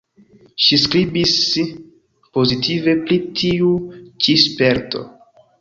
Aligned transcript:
Ŝi 0.67 0.79
skribis 0.83 1.33
pozitive 2.37 2.97
pri 3.05 3.21
tiu 3.43 3.71
ĉi 4.25 4.37
sperto. 4.49 5.07